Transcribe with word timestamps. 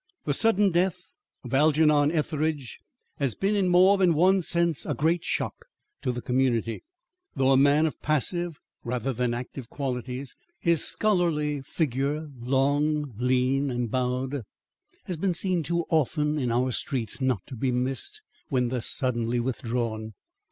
"The 0.25 0.33
sudden 0.33 0.71
death 0.71 0.99
of 1.43 1.53
Algernon 1.53 2.11
Etheridge 2.11 2.79
has 3.17 3.35
been 3.35 3.55
in 3.55 3.67
more 3.67 3.99
than 3.99 4.15
one 4.15 4.41
sense 4.41 4.83
a 4.83 4.95
great 4.95 5.23
shock 5.23 5.53
to 6.01 6.11
the 6.11 6.23
community. 6.23 6.81
Though 7.35 7.51
a 7.51 7.55
man 7.57 7.85
of 7.85 8.01
passive 8.01 8.57
rather 8.83 9.13
than 9.13 9.35
active 9.35 9.69
qualities, 9.69 10.33
his 10.59 10.83
scholarly 10.83 11.61
figure, 11.61 12.29
long, 12.39 13.13
lean 13.19 13.69
and 13.69 13.91
bowed, 13.91 14.41
has 15.03 15.17
been 15.17 15.35
seen 15.35 15.61
too 15.61 15.85
often 15.91 16.39
in 16.39 16.51
our 16.51 16.71
streets 16.71 17.21
not 17.21 17.45
to 17.45 17.55
be 17.55 17.71
missed, 17.71 18.23
when 18.49 18.69
thus 18.69 18.87
suddenly 18.87 19.39
withdrawn. 19.39 20.15